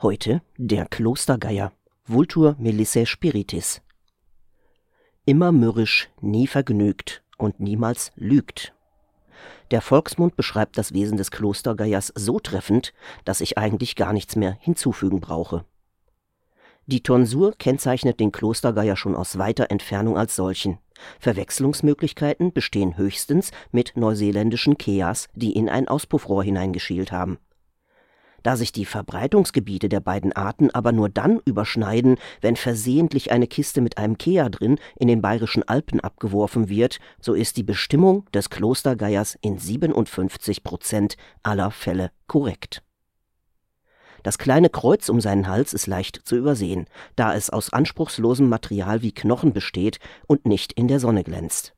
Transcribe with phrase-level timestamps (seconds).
[0.00, 1.72] Heute der Klostergeier
[2.06, 3.82] (Vultur melissae spiritis).
[5.24, 8.74] Immer mürrisch, nie vergnügt und niemals lügt.
[9.72, 14.56] Der Volksmund beschreibt das Wesen des Klostergeiers so treffend, dass ich eigentlich gar nichts mehr
[14.60, 15.64] hinzufügen brauche.
[16.86, 20.78] Die Tonsur kennzeichnet den Klostergeier schon aus weiter Entfernung als solchen.
[21.18, 27.40] Verwechslungsmöglichkeiten bestehen höchstens mit neuseeländischen Keas, die in ein Auspuffrohr hineingeschielt haben
[28.42, 33.80] da sich die Verbreitungsgebiete der beiden Arten aber nur dann überschneiden, wenn versehentlich eine Kiste
[33.80, 38.50] mit einem Kea drin in den Bayerischen Alpen abgeworfen wird, so ist die Bestimmung des
[38.50, 42.82] Klostergeiers in 57 Prozent aller Fälle korrekt.
[44.22, 49.02] Das kleine Kreuz um seinen Hals ist leicht zu übersehen, da es aus anspruchslosem Material
[49.02, 51.74] wie Knochen besteht und nicht in der Sonne glänzt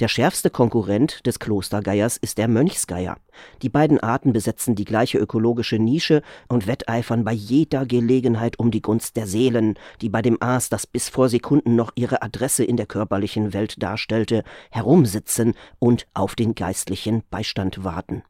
[0.00, 3.16] der schärfste Konkurrent des Klostergeiers ist der Mönchsgeier.
[3.62, 8.82] Die beiden Arten besetzen die gleiche ökologische Nische und wetteifern bei jeder Gelegenheit um die
[8.82, 12.76] Gunst der Seelen, die bei dem Aas, das bis vor Sekunden noch ihre Adresse in
[12.76, 18.22] der körperlichen Welt darstellte, herumsitzen und auf den geistlichen Beistand warten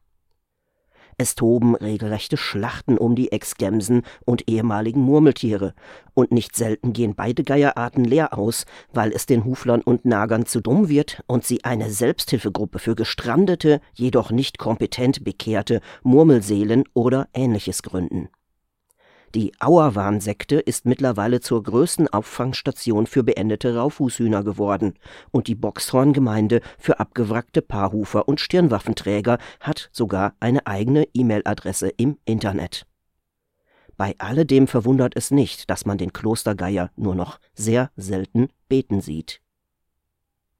[1.17, 5.73] es toben regelrechte Schlachten um die Ex-Gemsen und ehemaligen Murmeltiere.
[6.13, 10.61] Und nicht selten gehen beide Geierarten leer aus, weil es den Huflern und Nagern zu
[10.61, 17.81] dumm wird und sie eine Selbsthilfegruppe für gestrandete, jedoch nicht kompetent bekehrte Murmelseelen oder ähnliches
[17.81, 18.29] gründen.
[19.35, 24.93] Die Auerwahnsekte ist mittlerweile zur größten Auffangstation für beendete Raufußhühner geworden
[25.31, 32.87] und die Boxhorn-Gemeinde für abgewrackte Paarhufer und Stirnwaffenträger hat sogar eine eigene E-Mail-Adresse im Internet.
[33.97, 39.41] Bei alledem verwundert es nicht, dass man den Klostergeier nur noch sehr selten beten sieht